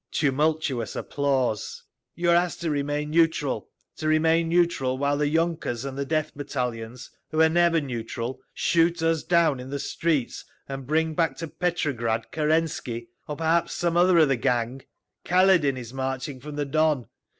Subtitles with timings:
[0.11, 1.83] Tumultuous applause.
[2.15, 7.11] "You are asked to remain neutral—to remain neutral while the yunkers and the Death Battalions,
[7.29, 12.31] who are never neutral, shoot us down in the streets and bring back to Petrograd
[12.31, 14.81] Kerensky—or perhaps some other of the gang.
[15.23, 17.05] Kaledin is marching from the Don.